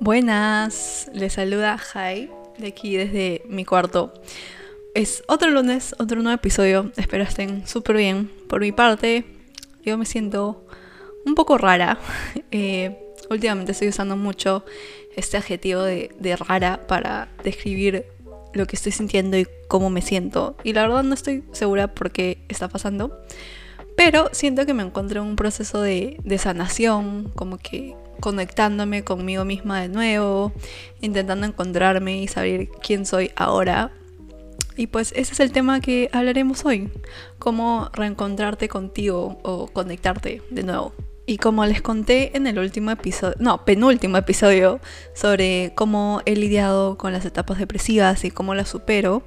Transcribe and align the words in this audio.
Buenas, 0.00 1.08
les 1.14 1.34
saluda 1.34 1.78
Jai 1.78 2.28
de 2.58 2.66
aquí 2.66 2.96
desde 2.96 3.42
mi 3.46 3.64
cuarto. 3.64 4.12
Es 4.94 5.22
otro 5.28 5.50
lunes, 5.50 5.94
otro 6.00 6.20
nuevo 6.20 6.34
episodio. 6.34 6.90
Espero 6.96 7.22
estén 7.22 7.64
súper 7.68 7.96
bien. 7.96 8.28
Por 8.48 8.60
mi 8.60 8.72
parte, 8.72 9.24
yo 9.84 9.96
me 9.98 10.04
siento 10.04 10.66
un 11.24 11.36
poco 11.36 11.58
rara. 11.58 12.00
Eh, 12.50 12.98
últimamente 13.30 13.70
estoy 13.70 13.88
usando 13.88 14.16
mucho 14.16 14.64
este 15.14 15.36
adjetivo 15.36 15.82
de, 15.82 16.10
de 16.18 16.34
rara 16.34 16.88
para 16.88 17.28
describir 17.44 18.06
lo 18.52 18.66
que 18.66 18.76
estoy 18.76 18.92
sintiendo 18.92 19.36
y 19.36 19.46
cómo 19.68 19.90
me 19.90 20.02
siento. 20.02 20.56
Y 20.64 20.72
la 20.72 20.82
verdad 20.82 21.02
no 21.02 21.14
estoy 21.14 21.44
segura 21.52 21.94
por 21.94 22.10
qué 22.10 22.44
está 22.48 22.68
pasando. 22.68 23.20
Pero 23.96 24.28
siento 24.32 24.64
que 24.64 24.74
me 24.74 24.82
encuentro 24.82 25.22
en 25.22 25.28
un 25.28 25.36
proceso 25.36 25.80
de, 25.80 26.18
de 26.22 26.38
sanación, 26.38 27.32
como 27.34 27.58
que 27.58 27.96
conectándome 28.20 29.04
conmigo 29.04 29.44
misma 29.44 29.80
de 29.80 29.88
nuevo, 29.88 30.52
intentando 31.00 31.46
encontrarme 31.46 32.22
y 32.22 32.28
saber 32.28 32.68
quién 32.82 33.06
soy 33.06 33.32
ahora. 33.36 33.90
Y 34.76 34.86
pues 34.86 35.12
ese 35.16 35.32
es 35.32 35.40
el 35.40 35.50
tema 35.50 35.80
que 35.80 36.08
hablaremos 36.12 36.64
hoy, 36.64 36.90
cómo 37.40 37.90
reencontrarte 37.92 38.68
contigo 38.68 39.40
o 39.42 39.66
conectarte 39.66 40.42
de 40.50 40.62
nuevo. 40.62 40.94
Y 41.28 41.36
como 41.36 41.66
les 41.66 41.82
conté 41.82 42.34
en 42.38 42.46
el 42.46 42.58
último 42.58 42.90
episodio, 42.90 43.36
no, 43.38 43.66
penúltimo 43.66 44.16
episodio, 44.16 44.80
sobre 45.12 45.72
cómo 45.74 46.22
he 46.24 46.34
lidiado 46.34 46.96
con 46.96 47.12
las 47.12 47.26
etapas 47.26 47.58
depresivas 47.58 48.24
y 48.24 48.30
cómo 48.30 48.54
las 48.54 48.70
supero, 48.70 49.22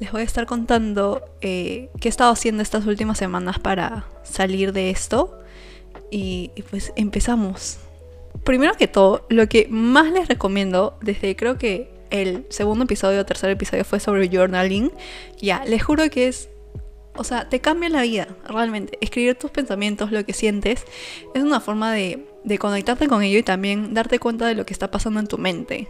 les 0.00 0.10
voy 0.10 0.22
a 0.22 0.24
estar 0.24 0.46
contando 0.46 1.22
eh, 1.42 1.90
qué 2.00 2.08
he 2.08 2.10
estado 2.10 2.32
haciendo 2.32 2.62
estas 2.62 2.86
últimas 2.86 3.18
semanas 3.18 3.58
para 3.58 4.06
salir 4.22 4.72
de 4.72 4.88
esto. 4.88 5.38
Y, 6.10 6.50
y 6.54 6.62
pues 6.62 6.94
empezamos. 6.96 7.76
Primero 8.42 8.72
que 8.78 8.88
todo, 8.88 9.26
lo 9.28 9.46
que 9.46 9.66
más 9.68 10.10
les 10.12 10.28
recomiendo, 10.28 10.96
desde 11.02 11.36
creo 11.36 11.58
que 11.58 11.90
el 12.08 12.46
segundo 12.48 12.84
episodio 12.84 13.20
o 13.20 13.26
tercer 13.26 13.50
episodio 13.50 13.84
fue 13.84 14.00
sobre 14.00 14.30
journaling, 14.30 14.90
ya, 15.42 15.62
les 15.66 15.82
juro 15.82 16.08
que 16.08 16.28
es 16.28 16.48
o 17.16 17.24
sea, 17.24 17.48
te 17.48 17.60
cambia 17.60 17.88
la 17.88 18.02
vida, 18.02 18.28
realmente. 18.46 18.98
Escribir 19.00 19.36
tus 19.36 19.50
pensamientos, 19.50 20.10
lo 20.10 20.24
que 20.24 20.32
sientes, 20.32 20.84
es 21.34 21.42
una 21.42 21.60
forma 21.60 21.92
de, 21.92 22.26
conectarte 22.58 23.08
con 23.08 23.22
ello 23.22 23.38
y 23.38 23.42
también 23.42 23.94
darte 23.94 24.18
cuenta 24.18 24.46
de 24.46 24.54
lo 24.54 24.66
que 24.66 24.72
está 24.72 24.90
pasando 24.90 25.20
en 25.20 25.26
tu 25.26 25.38
mente. 25.38 25.88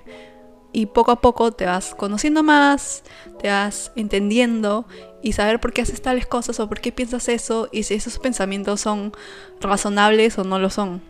Y 0.73 0.87
poco 0.87 1.13
a 1.13 1.21
poco 1.21 1.53
te 1.53 1.67
vas 1.67 1.95
conociendo 1.95 2.43
más, 2.43 3.05
te 3.41 3.49
vas 3.49 3.93
entendiendo 3.97 4.87
y 5.23 5.33
saber 5.33 5.61
por 5.61 5.73
qué 5.73 5.83
haces 5.83 6.03
tales 6.03 6.27
cosas 6.27 6.59
o 6.61 6.69
por 6.69 6.81
qué 6.81 6.91
piensas 6.91 7.29
eso 7.29 7.69
y 7.71 7.85
si 7.85 7.95
esos 7.95 8.19
pensamientos 8.19 8.81
son 8.81 9.13
razonables 9.61 10.37
o 10.39 10.45
no 10.45 10.59
lo 10.59 10.71
son. 10.71 11.01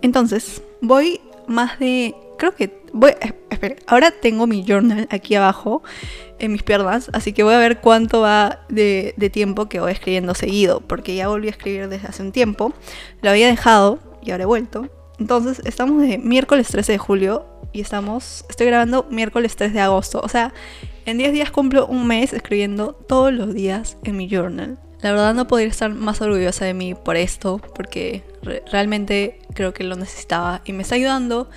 Entonces, 0.00 0.62
voy 0.80 1.20
más 1.46 1.78
de... 1.78 2.14
Creo 2.42 2.56
que... 2.56 2.82
Voy... 2.92 3.12
Espera, 3.50 3.76
ahora 3.86 4.10
tengo 4.10 4.48
mi 4.48 4.64
journal 4.64 5.06
aquí 5.12 5.36
abajo 5.36 5.84
en 6.40 6.50
mis 6.50 6.64
piernas, 6.64 7.08
así 7.12 7.32
que 7.32 7.44
voy 7.44 7.54
a 7.54 7.58
ver 7.58 7.80
cuánto 7.80 8.20
va 8.20 8.62
de, 8.68 9.14
tiempo 9.32 9.68
que 9.68 9.78
voy 9.78 9.92
escribiendo 9.92 10.34
seguido, 10.34 10.80
porque 10.80 11.14
ya 11.14 11.28
volví 11.28 11.46
a 11.46 11.52
escribir 11.52 11.86
desde 11.86 12.08
hace 12.08 12.20
un 12.20 12.32
tiempo, 12.32 12.72
lo 13.20 13.30
había 13.30 13.46
dejado 13.46 14.00
y 14.24 14.32
ahora 14.32 14.42
he 14.42 14.46
vuelto. 14.46 14.88
Entonces, 15.20 15.62
estamos 15.64 16.02
de 16.02 16.18
miércoles 16.18 16.66
13 16.66 16.90
de 16.90 16.98
julio 16.98 17.46
y 17.72 17.80
estamos, 17.80 18.44
estoy 18.48 18.66
grabando 18.66 19.06
miércoles 19.08 19.54
3 19.54 19.72
de 19.72 19.80
agosto, 19.80 20.20
o 20.20 20.28
sea, 20.28 20.52
en 21.06 21.18
10 21.18 21.32
días 21.32 21.52
cumplo 21.52 21.86
un 21.86 22.08
mes 22.08 22.32
escribiendo 22.32 22.94
todos 22.94 23.32
los 23.32 23.54
días 23.54 23.98
en 24.02 24.16
mi 24.16 24.28
journal. 24.28 24.80
La 25.00 25.12
verdad 25.12 25.34
no 25.34 25.46
podría 25.46 25.68
estar 25.68 25.94
más 25.94 26.20
orgullosa 26.20 26.64
de 26.64 26.74
mí 26.74 26.96
por 26.96 27.16
esto, 27.16 27.60
porque 27.76 28.24
realmente 28.72 29.41
creo 29.54 29.72
que 29.74 29.84
lo 29.84 29.96
necesitaba 29.96 30.62
y 30.64 30.72
me 30.72 30.82
está 30.82 30.94
ayudando. 30.94 31.48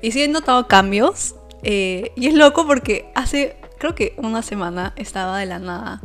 Y 0.00 0.12
sí 0.12 0.22
he 0.22 0.28
notado 0.28 0.68
cambios. 0.68 1.34
Eh, 1.62 2.12
y 2.16 2.26
es 2.26 2.34
loco 2.34 2.66
porque 2.66 3.10
hace 3.14 3.56
creo 3.82 3.96
que 3.96 4.14
una 4.16 4.42
semana 4.42 4.92
estaba 4.94 5.38
de 5.38 5.46
la 5.46 5.58
nada, 5.58 6.00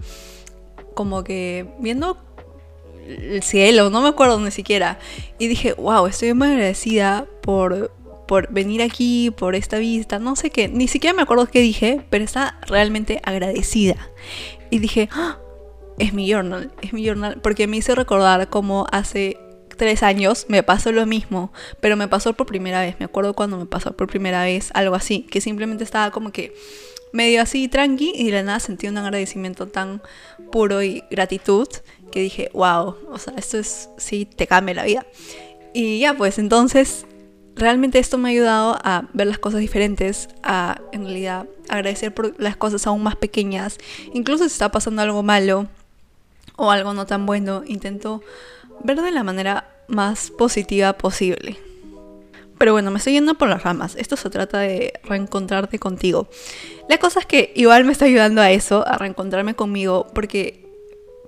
como 0.95 1.23
que 1.23 1.67
viendo 1.77 2.17
el 3.07 3.43
cielo, 3.43 3.91
no 3.91 4.01
me 4.01 4.09
acuerdo 4.09 4.39
ni 4.39 4.49
siquiera. 4.49 4.97
Y 5.37 5.45
dije, 5.45 5.73
wow, 5.73 6.07
estoy 6.07 6.33
muy 6.33 6.47
agradecida 6.47 7.27
por, 7.43 7.91
por 8.27 8.51
venir 8.51 8.81
aquí, 8.81 9.29
por 9.29 9.53
esta 9.53 9.77
vista, 9.77 10.17
no 10.17 10.35
sé 10.35 10.49
qué, 10.49 10.67
ni 10.67 10.87
siquiera 10.87 11.15
me 11.15 11.21
acuerdo 11.21 11.45
qué 11.45 11.59
dije, 11.59 12.01
pero 12.09 12.23
estaba 12.23 12.59
realmente 12.65 13.21
agradecida. 13.23 14.09
Y 14.71 14.79
dije, 14.79 15.07
ah, 15.11 15.37
es 15.99 16.13
mi 16.13 16.27
journal, 16.27 16.71
es 16.81 16.93
mi 16.93 17.05
journal, 17.05 17.39
porque 17.43 17.67
me 17.67 17.77
hizo 17.77 17.93
recordar 17.93 18.49
como 18.49 18.87
hace 18.91 19.37
tres 19.77 20.03
años 20.03 20.45
me 20.49 20.63
pasó 20.63 20.91
lo 20.91 21.05
mismo, 21.05 21.51
pero 21.79 21.95
me 21.95 22.07
pasó 22.07 22.33
por 22.33 22.47
primera 22.47 22.81
vez, 22.81 22.95
me 22.99 23.05
acuerdo 23.05 23.33
cuando 23.33 23.57
me 23.57 23.65
pasó 23.65 23.95
por 23.95 24.07
primera 24.07 24.43
vez 24.43 24.71
algo 24.73 24.95
así, 24.95 25.21
que 25.21 25.41
simplemente 25.41 25.83
estaba 25.83 26.11
como 26.11 26.31
que 26.31 26.53
medio 27.13 27.41
así 27.41 27.67
tranqui 27.67 28.11
y 28.15 28.25
de 28.25 28.31
la 28.31 28.43
nada 28.43 28.59
sentí 28.59 28.87
un 28.87 28.97
agradecimiento 28.97 29.67
tan 29.67 30.01
puro 30.51 30.83
y 30.83 31.03
gratitud 31.09 31.67
que 32.11 32.21
dije, 32.21 32.49
wow, 32.53 32.95
o 33.09 33.17
sea, 33.17 33.33
esto 33.37 33.57
es, 33.57 33.89
sí, 33.97 34.25
te 34.25 34.47
cambia 34.47 34.75
la 34.75 34.83
vida. 34.83 35.05
Y 35.73 35.99
ya, 35.99 36.15
pues 36.15 36.39
entonces, 36.39 37.05
realmente 37.55 37.99
esto 37.99 38.17
me 38.17 38.29
ha 38.29 38.31
ayudado 38.31 38.79
a 38.83 39.07
ver 39.13 39.27
las 39.27 39.39
cosas 39.39 39.59
diferentes, 39.59 40.29
a 40.43 40.81
en 40.91 41.03
realidad 41.03 41.47
agradecer 41.69 42.13
por 42.13 42.39
las 42.41 42.55
cosas 42.55 42.87
aún 42.87 43.03
más 43.03 43.15
pequeñas. 43.15 43.77
Incluso 44.13 44.43
si 44.45 44.53
está 44.53 44.71
pasando 44.71 45.01
algo 45.01 45.23
malo 45.23 45.67
o 46.55 46.71
algo 46.71 46.93
no 46.93 47.05
tan 47.05 47.25
bueno, 47.25 47.63
intento 47.65 48.21
ver 48.83 49.01
de 49.01 49.11
la 49.11 49.23
manera 49.23 49.69
más 49.87 50.31
positiva 50.31 50.93
posible. 50.93 51.57
Pero 52.57 52.71
bueno, 52.71 52.89
me 52.91 52.97
estoy 52.97 53.13
yendo 53.13 53.35
por 53.35 53.49
las 53.49 53.63
ramas. 53.63 53.95
Esto 53.95 54.17
se 54.17 54.29
trata 54.29 54.59
de 54.59 54.93
reencontrarte 55.03 55.77
contigo. 55.77 56.27
La 56.89 56.97
cosa 56.97 57.19
es 57.19 57.25
que 57.25 57.51
igual 57.55 57.85
me 57.85 57.91
está 57.91 58.05
ayudando 58.05 58.41
a 58.41 58.51
eso, 58.51 58.85
a 58.87 58.97
reencontrarme 58.97 59.55
conmigo, 59.55 60.07
porque 60.13 60.65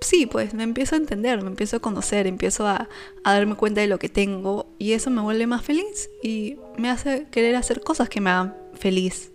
sí, 0.02 0.26
pues 0.26 0.54
me 0.54 0.64
empiezo 0.64 0.96
a 0.96 0.98
entender, 0.98 1.42
me 1.42 1.50
empiezo 1.50 1.78
a 1.78 1.80
conocer, 1.80 2.26
empiezo 2.26 2.68
a, 2.68 2.90
darme 3.24 3.56
cuenta 3.56 3.82
de 3.82 3.88
lo 3.88 4.00
que 4.00 4.10
tengo 4.10 4.68
y 4.80 4.94
eso 4.94 5.10
me 5.10 5.22
vuelve 5.22 5.46
más 5.46 5.64
feliz 5.64 6.10
y 6.24 6.58
me 6.78 6.90
hace 6.90 7.28
querer 7.32 7.56
hacer 7.56 7.82
cosas 7.82 8.10
que 8.10 8.22
me 8.22 8.30
hagan 8.30 8.56
feliz. 8.74 9.32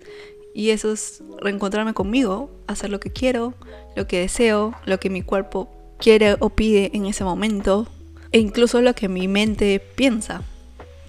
Y 0.53 0.71
eso 0.71 0.93
es 0.93 1.23
reencontrarme 1.41 1.95
conmigo, 1.95 2.51
hacer 2.67 2.91
lo 2.91 3.01
que 3.01 3.11
quiero, 3.11 3.55
lo 3.97 4.07
que 4.07 4.21
deseo, 4.21 4.75
lo 4.85 4.99
que 4.99 5.11
mi 5.11 5.23
cuerpo 5.23 5.69
quiere 5.99 6.37
o 6.41 6.51
pide 6.51 6.91
en 6.95 7.07
ese 7.07 7.25
momento, 7.25 7.89
e 8.35 8.39
incluso 8.41 8.83
lo 8.83 8.97
que 8.97 9.09
mi 9.09 9.29
mente 9.29 9.79
piensa. 9.79 10.43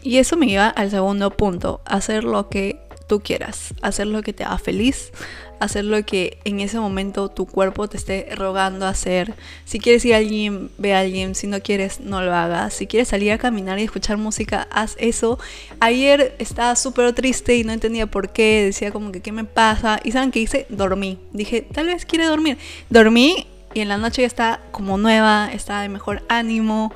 Y 0.04 0.20
eso 0.20 0.38
me 0.38 0.46
lleva 0.46 0.68
al 0.68 0.92
segundo 0.92 1.32
punto, 1.32 1.82
hacer 1.84 2.24
lo 2.24 2.50
que 2.50 2.80
tú 3.08 3.22
quieras, 3.22 3.74
hacer 3.82 4.06
lo 4.06 4.22
que 4.22 4.32
te 4.32 4.44
haga 4.44 4.60
feliz, 4.60 5.12
hacer 5.60 5.86
lo 5.86 6.06
que 6.06 6.38
en 6.46 6.60
ese 6.60 6.80
momento 6.80 7.30
tu 7.30 7.48
cuerpo 7.48 7.88
te 7.88 7.98
esté 7.98 8.30
rogando 8.36 8.86
hacer. 8.86 9.34
Si 9.66 9.80
quieres 9.80 10.06
ir 10.06 10.14
a 10.14 10.18
alguien, 10.18 10.70
ve 10.78 10.94
a 10.94 11.00
alguien, 11.00 11.34
si 11.34 11.48
no 11.48 11.60
quieres, 11.62 12.00
no 12.00 12.22
lo 12.22 12.32
hagas. 12.32 12.76
Si 12.76 12.86
quieres 12.86 13.08
salir 13.08 13.32
a 13.32 13.40
caminar 13.40 13.80
y 13.80 13.84
escuchar 13.86 14.18
música, 14.18 14.68
haz 14.70 14.96
eso. 15.00 15.40
Ayer 15.80 16.36
estaba 16.38 16.76
súper 16.76 17.14
triste 17.14 17.56
y 17.58 17.64
no 17.64 17.74
entendía 17.74 18.06
por 18.06 18.30
qué, 18.30 18.66
decía 18.66 18.92
como 18.92 19.12
que 19.12 19.22
qué 19.22 19.32
me 19.32 19.46
pasa. 19.46 20.00
Y 20.04 20.12
saben 20.12 20.30
qué 20.30 20.42
hice, 20.42 20.68
dormí. 20.70 21.18
Dije, 21.34 21.64
tal 21.64 21.88
vez 21.88 22.06
quiere 22.06 22.26
dormir. 22.26 22.60
Dormí 22.92 23.48
y 23.76 23.82
en 23.82 23.90
la 23.90 23.98
noche 23.98 24.22
ya 24.22 24.28
está 24.28 24.62
como 24.72 24.98
nueva, 24.98 25.50
está 25.54 25.82
de 25.82 25.90
mejor 25.90 26.24
ánimo, 26.30 26.94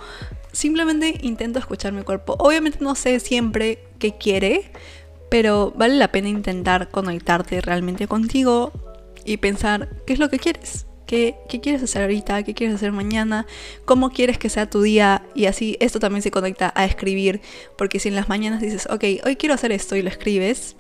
simplemente 0.54 1.20
intento 1.22 1.60
escuchar 1.60 1.92
mi 1.92 2.04
cuerpo. 2.04 2.38
Obviamente 2.40 2.80
no 2.80 2.96
sé 2.96 3.20
siempre 3.20 3.84
qué 4.00 4.18
quiere, 4.18 4.72
pero 5.30 5.74
vale 5.76 5.96
la 5.96 6.08
pena 6.12 6.30
intentar 6.30 6.90
conectarte 6.90 7.60
realmente 7.60 8.08
contigo 8.08 8.72
y 9.26 9.38
pensar 9.38 9.90
qué 10.08 10.14
es 10.14 10.20
lo 10.20 10.30
que 10.30 10.40
quieres. 10.40 10.86
¿Qué, 11.06 11.36
¿Qué, 11.50 11.60
quieres 11.60 11.84
hacer 11.84 12.04
ahorita? 12.04 12.44
¿Qué 12.44 12.54
quieres 12.54 12.76
hacer 12.76 12.94
mañana? 12.94 13.46
¿Cómo 13.84 14.12
quieres 14.12 14.38
que 14.38 14.48
sea 14.48 14.70
tu 14.70 14.82
día? 14.82 15.24
Y 15.36 15.48
así 15.48 15.76
esto 15.82 16.00
también 16.00 16.22
se 16.22 16.32
conecta 16.32 16.72
a 16.76 16.86
escribir, 16.86 17.42
porque 17.78 18.00
si 18.00 18.08
en 18.08 18.16
las 18.16 18.30
mañanas 18.30 18.62
dices, 18.62 18.88
ok, 18.90 19.04
hoy 19.26 19.36
quiero 19.36 19.56
hacer 19.56 19.74
esto 19.74 19.98
y 19.98 20.02
lo 20.02 20.10
escribes, 20.10 20.78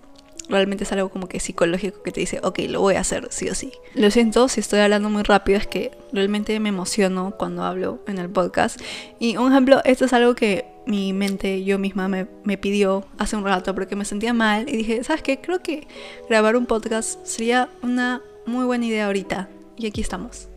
realmente 0.49 0.83
es 0.83 0.91
algo 0.91 1.09
como 1.09 1.27
que 1.27 1.39
psicológico 1.39 2.01
que 2.01 2.11
te 2.11 2.19
dice, 2.19 2.39
ok, 2.43 2.59
lo 2.69 2.81
voy 2.81 2.95
a 2.95 3.01
hacer 3.01 3.27
sí 3.29 3.49
o 3.49 3.55
sí. 3.55 3.71
Lo 3.93 4.09
siento 4.11 4.47
si 4.49 4.59
estoy 4.59 4.79
hablando 4.79 5.09
muy 5.09 5.23
rápido, 5.23 5.57
es 5.57 5.67
que 5.67 5.91
realmente 6.11 6.59
me 6.59 6.69
emociono 6.69 7.35
cuando 7.37 7.63
hablo 7.63 7.99
en 8.07 8.17
el 8.17 8.29
podcast. 8.29 8.81
Y 9.19 9.37
un 9.37 9.51
ejemplo, 9.51 9.81
esto 9.85 10.05
es 10.05 10.13
algo 10.13 10.35
que 10.35 10.65
mi 10.85 11.13
mente, 11.13 11.63
yo 11.63 11.77
misma 11.77 12.07
me, 12.07 12.27
me 12.43 12.57
pidió 12.57 13.05
hace 13.19 13.35
un 13.35 13.43
rato 13.43 13.75
porque 13.75 13.95
me 13.95 14.05
sentía 14.05 14.33
mal 14.33 14.67
y 14.67 14.77
dije, 14.77 15.03
¿sabes 15.03 15.21
qué? 15.21 15.39
Creo 15.39 15.61
que 15.61 15.87
grabar 16.27 16.55
un 16.55 16.65
podcast 16.65 17.25
sería 17.25 17.69
una 17.83 18.21
muy 18.45 18.65
buena 18.65 18.85
idea 18.85 19.05
ahorita. 19.05 19.49
Y 19.77 19.85
aquí 19.85 20.01
estamos. 20.01 20.49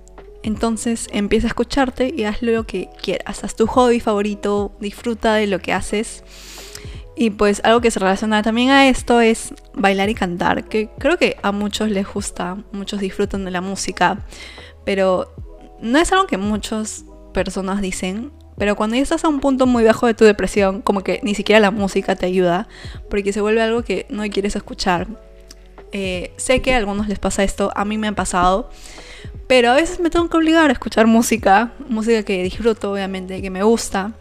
Entonces 0.43 1.09
empieza 1.13 1.47
a 1.47 1.51
escucharte 1.51 2.13
y 2.17 2.25
haz 2.25 2.43
lo 2.43 2.67
que 2.67 2.89
quieras. 3.01 3.45
Haz 3.45 3.55
tu 3.55 3.67
hobby 3.67 4.01
favorito, 4.01 4.75
disfruta 4.81 5.35
de 5.35 5.47
lo 5.47 5.61
que 5.61 5.73
haces 5.73 6.25
y 7.17 7.31
pues 7.31 7.61
algo 7.65 7.81
que 7.81 7.91
se 7.91 8.01
relaciona 8.01 8.43
también 8.43 8.71
a 8.71 8.89
esto 8.89 9.21
es 9.21 9.55
bailar 9.75 10.09
y 10.09 10.15
cantar, 10.15 10.65
que 10.65 10.89
creo 10.99 11.19
que 11.19 11.37
a 11.43 11.53
muchos 11.53 11.91
les 11.91 12.07
gusta, 12.07 12.59
muchos 12.73 13.01
disfrutan 13.01 13.45
de 13.45 13.51
la 13.51 13.61
música, 13.61 14.25
pero 14.85 15.33
no 15.81 15.99
es 15.99 16.11
algo 16.13 16.27
que 16.27 16.39
muchas 16.39 17.05
personas 17.35 17.83
dicen, 17.83 18.33
pero 18.57 18.77
cuando 18.77 18.97
ya 18.97 19.03
estás 19.03 19.25
a 19.25 19.29
un 19.29 19.41
punto 19.41 19.67
muy 19.67 19.85
bajo 19.85 20.07
de 20.07 20.15
tu 20.15 20.25
depresión, 20.25 20.83
como 20.83 21.03
que 21.03 21.21
ni 21.23 21.35
siquiera 21.35 21.61
la 21.61 21.71
música 21.71 22.17
te 22.17 22.27
ayuda, 22.27 22.69
porque 23.11 23.33
se 23.33 23.41
vuelve 23.41 23.63
algo 23.63 23.83
que 23.83 24.07
no 24.09 24.23
quieres 24.31 24.57
escuchar. 24.57 25.09
Eh, 25.93 26.33
sé 26.37 26.63
que 26.63 26.73
a 26.73 26.79
algunos 26.79 27.09
les 27.09 27.19
pasa 27.19 27.45
esto, 27.45 27.71
a 27.75 27.85
mí 27.85 27.99
me 27.99 28.09
ha 28.09 28.13
pasado, 28.13 28.71
pero 29.47 29.71
a 29.71 29.75
veces 29.75 30.01
me 30.01 30.09
tengo 30.09 30.29
que 30.31 30.37
obligar 30.37 30.71
a 30.71 30.73
escuchar 30.73 31.07
música, 31.07 31.73
música 31.89 32.23
que 32.23 32.43
disfruto, 32.43 32.93
obviamente, 32.93 33.43
que 33.43 33.51
me 33.51 33.63
gusta. 33.63 34.13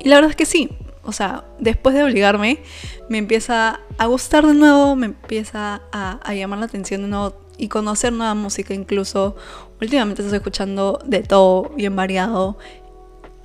Y 0.00 0.08
la 0.08 0.16
verdad 0.16 0.30
es 0.30 0.36
que 0.36 0.46
sí, 0.46 0.70
o 1.08 1.12
sea, 1.12 1.44
después 1.58 1.94
de 1.94 2.04
obligarme, 2.04 2.58
me 3.08 3.16
empieza 3.16 3.80
a 3.96 4.06
gustar 4.06 4.46
de 4.46 4.52
nuevo, 4.52 4.94
me 4.94 5.06
empieza 5.06 5.80
a, 5.90 6.34
llamar 6.34 6.58
la 6.58 6.66
atención 6.66 7.00
de 7.00 7.08
nuevo 7.08 7.34
y 7.56 7.68
conocer 7.68 8.12
nueva 8.12 8.34
música 8.34 8.74
incluso. 8.74 9.34
Últimamente 9.80 10.20
estoy 10.20 10.36
escuchando 10.36 11.00
de 11.06 11.22
todo, 11.22 11.70
bien 11.74 11.96
variado. 11.96 12.58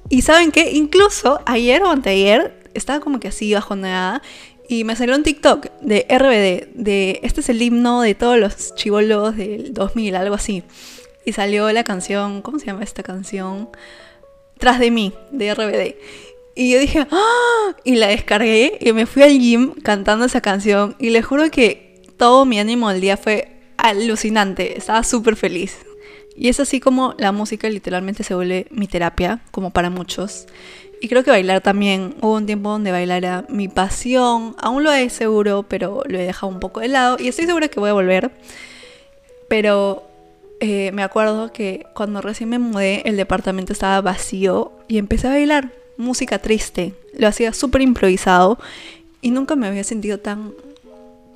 Y 0.09 0.23
saben 0.23 0.51
que 0.51 0.71
incluso 0.73 1.39
ayer 1.45 1.81
o 1.83 1.89
anteayer 1.89 2.69
estaba 2.73 2.99
como 2.99 3.21
que 3.21 3.29
así 3.29 3.53
bajo 3.53 3.77
nada 3.77 4.21
y 4.67 4.83
me 4.83 4.97
salió 4.97 5.15
un 5.15 5.23
TikTok 5.23 5.67
de 5.79 6.05
RBD, 6.09 6.75
de 6.75 7.21
este 7.23 7.39
es 7.39 7.47
el 7.47 7.61
himno 7.61 8.01
de 8.01 8.13
todos 8.13 8.37
los 8.37 8.75
chivolos 8.75 9.37
del 9.37 9.73
2000, 9.73 10.17
algo 10.17 10.35
así. 10.35 10.63
Y 11.25 11.31
salió 11.31 11.71
la 11.71 11.85
canción, 11.85 12.41
¿cómo 12.41 12.59
se 12.59 12.65
llama 12.65 12.83
esta 12.83 13.03
canción? 13.03 13.69
Tras 14.57 14.79
de 14.79 14.91
mí, 14.91 15.13
de 15.31 15.53
RBD. 15.53 15.95
Y 16.55 16.71
yo 16.71 16.79
dije, 16.79 17.07
¡Ah! 17.09 17.75
y 17.83 17.95
la 17.95 18.07
descargué 18.07 18.77
y 18.79 18.93
me 18.93 19.05
fui 19.05 19.23
al 19.23 19.39
gym 19.39 19.73
cantando 19.81 20.25
esa 20.25 20.41
canción 20.41 20.95
y 20.99 21.09
les 21.09 21.25
juro 21.25 21.49
que 21.49 22.01
todo 22.17 22.45
mi 22.45 22.59
ánimo 22.59 22.89
del 22.89 23.01
día 23.01 23.17
fue 23.17 23.53
alucinante, 23.77 24.77
estaba 24.77 25.03
súper 25.03 25.35
feliz. 25.35 25.77
Y 26.35 26.49
es 26.49 26.59
así 26.59 26.79
como 26.79 27.15
la 27.17 27.31
música 27.31 27.69
literalmente 27.69 28.23
se 28.23 28.35
vuelve 28.35 28.67
mi 28.71 28.87
terapia, 28.87 29.41
como 29.51 29.71
para 29.71 29.89
muchos. 29.89 30.47
Y 31.01 31.07
creo 31.07 31.23
que 31.23 31.31
bailar 31.31 31.61
también, 31.61 32.15
hubo 32.21 32.35
un 32.35 32.45
tiempo 32.45 32.69
donde 32.69 32.91
bailar 32.91 33.17
era 33.17 33.45
mi 33.49 33.67
pasión, 33.67 34.55
aún 34.59 34.83
lo 34.83 34.91
es 34.91 35.11
seguro, 35.13 35.63
pero 35.63 36.01
lo 36.05 36.17
he 36.17 36.23
dejado 36.23 36.51
un 36.51 36.59
poco 36.59 36.79
de 36.79 36.87
lado 36.87 37.17
y 37.19 37.27
estoy 37.27 37.45
segura 37.45 37.67
que 37.67 37.79
voy 37.79 37.89
a 37.89 37.93
volver. 37.93 38.31
Pero 39.47 40.03
eh, 40.59 40.91
me 40.93 41.03
acuerdo 41.03 41.51
que 41.51 41.85
cuando 41.93 42.21
recién 42.21 42.49
me 42.49 42.59
mudé 42.59 43.01
el 43.05 43.17
departamento 43.17 43.73
estaba 43.73 44.01
vacío 44.01 44.71
y 44.87 44.97
empecé 44.97 45.27
a 45.27 45.31
bailar 45.31 45.82
música 45.97 46.39
triste. 46.39 46.93
Lo 47.17 47.27
hacía 47.27 47.53
súper 47.53 47.81
improvisado 47.81 48.59
y 49.21 49.31
nunca 49.31 49.55
me 49.55 49.67
había 49.67 49.83
sentido 49.83 50.19
tan, 50.19 50.53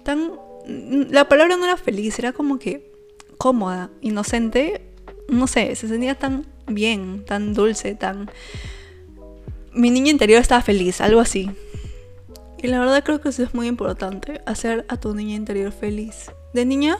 tan 0.03 0.31
la 0.67 1.29
palabra 1.29 1.55
no 1.55 1.65
era 1.65 1.77
feliz, 1.77 2.19
era 2.19 2.33
como 2.33 2.59
que 2.59 2.91
cómoda, 3.37 3.89
inocente, 4.01 4.81
no 5.29 5.47
sé, 5.47 5.75
se 5.75 5.87
sentía 5.87 6.15
tan 6.15 6.45
bien, 6.67 7.23
tan 7.25 7.53
dulce, 7.53 7.95
tan... 7.95 8.29
Mi 9.73 9.91
niña 9.91 10.11
interior 10.11 10.41
estaba 10.41 10.61
feliz, 10.61 11.01
algo 11.01 11.19
así. 11.19 11.51
Y 12.57 12.67
la 12.67 12.79
verdad 12.79 13.03
creo 13.03 13.21
que 13.21 13.29
eso 13.29 13.43
es 13.43 13.53
muy 13.53 13.67
importante, 13.67 14.41
hacer 14.45 14.85
a 14.89 14.97
tu 14.97 15.13
niña 15.13 15.35
interior 15.35 15.71
feliz. 15.71 16.31
De 16.53 16.65
niña 16.65 16.97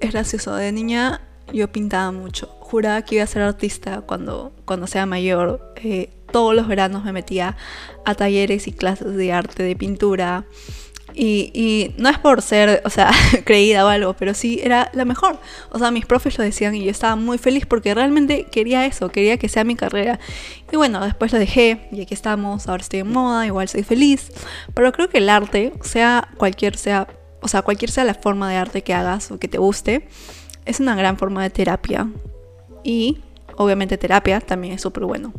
es 0.00 0.12
gracioso, 0.12 0.54
de 0.54 0.72
niña 0.72 1.22
yo 1.52 1.70
pintaba 1.70 2.10
mucho. 2.10 2.57
Juraba 2.70 3.00
que 3.00 3.14
iba 3.14 3.24
a 3.24 3.26
ser 3.26 3.40
artista 3.40 4.02
cuando, 4.02 4.52
cuando 4.66 4.86
sea 4.86 5.06
mayor. 5.06 5.72
Eh, 5.76 6.10
todos 6.30 6.54
los 6.54 6.68
veranos 6.68 7.02
me 7.02 7.12
metía 7.12 7.56
a 8.04 8.14
talleres 8.14 8.68
y 8.68 8.72
clases 8.72 9.16
de 9.16 9.32
arte, 9.32 9.62
de 9.62 9.74
pintura. 9.74 10.44
Y, 11.14 11.94
no 11.96 12.10
es 12.10 12.18
por 12.18 12.42
ser, 12.42 12.82
o 12.84 12.90
sea, 12.90 13.10
creída 13.46 13.86
o 13.86 13.88
algo, 13.88 14.12
pero 14.12 14.34
sí 14.34 14.60
era 14.62 14.90
la 14.92 15.06
mejor. 15.06 15.40
O 15.70 15.78
sea, 15.78 15.90
mis 15.90 16.04
profes 16.04 16.36
lo 16.36 16.44
decían 16.44 16.74
y 16.74 16.84
yo 16.84 16.90
estaba 16.90 17.16
muy 17.16 17.38
feliz 17.38 17.64
porque 17.64 17.94
realmente 17.94 18.44
quería 18.44 18.84
eso, 18.84 19.08
quería 19.08 19.38
que 19.38 19.48
sea 19.48 19.64
mi 19.64 19.74
carrera. 19.74 20.20
Y 20.70 20.76
bueno, 20.76 21.02
después 21.02 21.32
lo 21.32 21.38
dejé 21.38 21.88
y 21.90 22.02
aquí 22.02 22.12
estamos, 22.12 22.68
ahora 22.68 22.82
estoy 22.82 23.00
en 23.00 23.10
moda, 23.10 23.46
igual 23.46 23.66
soy 23.68 23.82
feliz. 23.82 24.30
Pero 24.74 24.92
creo 24.92 25.08
que 25.08 25.18
el 25.18 25.30
arte, 25.30 25.72
sea 25.80 26.28
cualquier 26.36 26.76
sea, 26.76 27.08
o 27.40 27.48
sea, 27.48 27.62
cualquier 27.62 27.90
sea 27.90 28.04
la 28.04 28.14
forma 28.14 28.50
de 28.50 28.56
arte 28.56 28.82
que 28.82 28.92
hagas 28.92 29.30
o 29.30 29.38
que 29.38 29.48
te 29.48 29.56
guste, 29.56 30.06
es 30.66 30.80
una 30.80 30.94
gran 30.94 31.16
forma 31.16 31.42
de 31.42 31.48
terapia. 31.48 32.06
Y 32.82 33.18
obviamente 33.56 33.98
terapia 33.98 34.40
también 34.40 34.74
es 34.74 34.82
súper 34.82 35.04
bueno. 35.04 35.32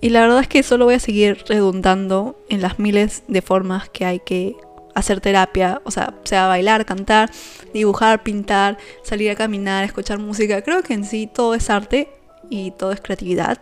Y 0.00 0.10
la 0.10 0.22
verdad 0.22 0.40
es 0.40 0.48
que 0.48 0.62
solo 0.62 0.86
voy 0.86 0.94
a 0.94 0.98
seguir 0.98 1.44
redundando 1.46 2.36
en 2.48 2.60
las 2.60 2.78
miles 2.78 3.22
de 3.28 3.40
formas 3.40 3.88
que 3.88 4.04
hay 4.04 4.18
que 4.20 4.56
hacer 4.94 5.20
terapia, 5.20 5.80
o 5.84 5.90
sea, 5.90 6.14
sea 6.24 6.48
bailar, 6.48 6.84
cantar, 6.84 7.30
dibujar, 7.72 8.22
pintar, 8.22 8.78
salir 9.02 9.30
a 9.30 9.36
caminar, 9.36 9.84
escuchar 9.84 10.18
música. 10.18 10.62
Creo 10.62 10.82
que 10.82 10.94
en 10.94 11.04
sí 11.04 11.30
todo 11.32 11.54
es 11.54 11.70
arte 11.70 12.08
y 12.50 12.72
todo 12.72 12.92
es 12.92 13.00
creatividad. 13.00 13.58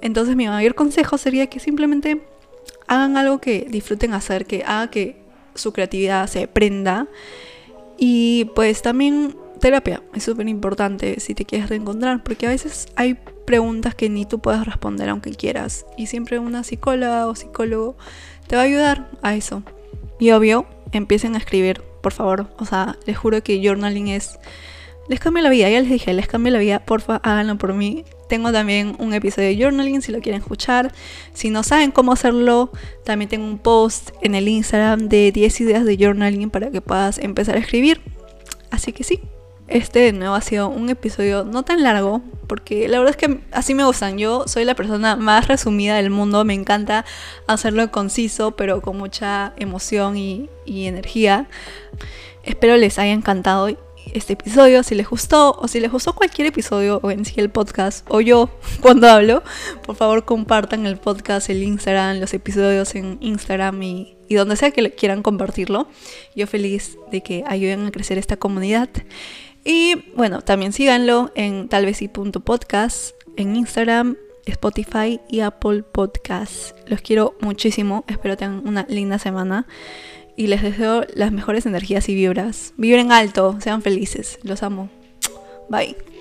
Entonces 0.00 0.36
mi 0.36 0.46
mayor 0.46 0.74
consejo 0.74 1.18
sería 1.18 1.48
que 1.48 1.58
simplemente 1.58 2.22
hagan 2.86 3.16
algo 3.16 3.40
que 3.40 3.66
disfruten 3.68 4.14
hacer, 4.14 4.46
que 4.46 4.62
haga 4.64 4.90
que 4.90 5.16
su 5.54 5.72
creatividad 5.72 6.26
se 6.28 6.46
prenda. 6.48 7.08
Y 7.98 8.46
pues 8.54 8.82
también 8.82 9.36
terapia 9.60 10.02
es 10.14 10.24
súper 10.24 10.48
importante 10.48 11.20
si 11.20 11.34
te 11.34 11.44
quieres 11.44 11.68
reencontrar, 11.68 12.22
porque 12.22 12.46
a 12.46 12.50
veces 12.50 12.86
hay 12.96 13.18
preguntas 13.46 13.94
que 13.94 14.08
ni 14.10 14.26
tú 14.26 14.40
puedes 14.40 14.64
responder 14.64 15.08
aunque 15.08 15.30
quieras. 15.30 15.86
Y 15.96 16.06
siempre 16.06 16.38
una 16.38 16.64
psicóloga 16.64 17.26
o 17.26 17.34
psicólogo 17.34 17.96
te 18.46 18.56
va 18.56 18.62
a 18.62 18.64
ayudar 18.66 19.10
a 19.22 19.34
eso. 19.34 19.62
Y 20.18 20.30
obvio, 20.30 20.66
empiecen 20.92 21.34
a 21.34 21.38
escribir, 21.38 21.82
por 22.02 22.12
favor. 22.12 22.48
O 22.58 22.64
sea, 22.64 22.96
les 23.06 23.16
juro 23.16 23.42
que 23.42 23.60
journaling 23.62 24.08
es... 24.08 24.38
Les 25.08 25.20
cambia 25.20 25.40
la 25.44 25.50
vida, 25.50 25.70
ya 25.70 25.80
les 25.80 25.88
dije, 25.88 26.12
les 26.12 26.26
cambia 26.26 26.50
la 26.50 26.58
vida, 26.58 26.84
porfa, 26.84 27.16
háganlo 27.22 27.56
por 27.58 27.72
mí. 27.74 28.04
Tengo 28.28 28.50
también 28.50 28.96
un 28.98 29.14
episodio 29.14 29.48
de 29.48 29.56
journaling 29.56 30.02
si 30.02 30.10
lo 30.10 30.20
quieren 30.20 30.40
escuchar. 30.40 30.92
Si 31.32 31.48
no 31.48 31.62
saben 31.62 31.92
cómo 31.92 32.12
hacerlo, 32.12 32.72
también 33.04 33.28
tengo 33.28 33.46
un 33.46 33.58
post 33.58 34.10
en 34.22 34.34
el 34.34 34.48
Instagram 34.48 35.08
de 35.08 35.30
10 35.30 35.60
ideas 35.60 35.84
de 35.84 35.96
journaling 35.96 36.50
para 36.50 36.72
que 36.72 36.80
puedas 36.80 37.18
empezar 37.18 37.54
a 37.54 37.60
escribir. 37.60 38.00
Así 38.72 38.92
que 38.92 39.04
sí, 39.04 39.20
este 39.68 39.98
de 39.98 40.12
nuevo 40.12 40.34
ha 40.34 40.40
sido 40.40 40.68
un 40.68 40.88
episodio 40.90 41.44
no 41.44 41.64
tan 41.64 41.82
largo, 41.82 42.22
porque 42.46 42.88
la 42.88 42.98
verdad 42.98 43.16
es 43.18 43.28
que 43.28 43.40
así 43.52 43.74
me 43.74 43.84
gustan. 43.84 44.18
Yo 44.18 44.44
soy 44.46 44.64
la 44.64 44.74
persona 44.74 45.16
más 45.16 45.48
resumida 45.48 45.96
del 45.96 46.10
mundo, 46.10 46.44
me 46.44 46.54
encanta 46.54 47.04
hacerlo 47.46 47.90
conciso, 47.90 48.52
pero 48.52 48.80
con 48.80 48.96
mucha 48.96 49.54
emoción 49.56 50.16
y, 50.16 50.48
energía. 50.66 51.48
Espero 52.44 52.76
les 52.76 52.98
haya 52.98 53.12
encantado 53.12 53.68
este 54.12 54.34
episodio, 54.34 54.84
si 54.84 54.94
les 54.94 55.08
gustó 55.08 55.56
o 55.58 55.66
si 55.66 55.80
les 55.80 55.90
gustó 55.90 56.14
cualquier 56.14 56.46
episodio 56.46 57.00
o 57.02 57.10
en 57.10 57.24
el 57.36 57.50
podcast 57.50 58.06
o 58.08 58.20
yo 58.20 58.48
cuando 58.80 59.08
hablo, 59.08 59.42
por 59.84 59.96
favor 59.96 60.24
compartan 60.24 60.86
el 60.86 60.96
podcast, 60.96 61.50
el 61.50 61.62
Instagram, 61.64 62.20
los 62.20 62.32
episodios 62.34 62.94
en 62.94 63.18
Instagram 63.20 63.82
y, 63.82 64.16
y 64.28 64.36
donde 64.36 64.54
sea 64.54 64.70
que 64.70 64.92
quieran 64.92 65.22
compartirlo. 65.22 65.88
Yo 66.36 66.46
feliz 66.46 66.96
de 67.10 67.22
que 67.22 67.42
ayuden 67.48 67.86
a 67.86 67.90
crecer 67.90 68.16
esta 68.16 68.36
comunidad. 68.36 68.88
Y 69.66 69.96
bueno, 70.14 70.42
también 70.42 70.72
síganlo 70.72 71.32
en 71.34 71.68
talvez.podcast, 71.68 73.16
en 73.36 73.56
Instagram, 73.56 74.16
Spotify 74.46 75.20
y 75.28 75.40
Apple 75.40 75.82
Podcasts. 75.82 76.72
Los 76.86 77.00
quiero 77.00 77.34
muchísimo, 77.40 78.04
espero 78.06 78.36
tengan 78.36 78.66
una 78.66 78.86
linda 78.88 79.18
semana 79.18 79.66
y 80.36 80.46
les 80.46 80.62
deseo 80.62 81.04
las 81.14 81.32
mejores 81.32 81.66
energías 81.66 82.08
y 82.08 82.14
vibras. 82.14 82.74
Vibren 82.76 83.10
alto, 83.10 83.58
sean 83.60 83.82
felices, 83.82 84.38
los 84.44 84.62
amo. 84.62 84.88
Bye. 85.68 86.15